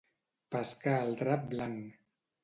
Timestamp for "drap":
1.19-1.45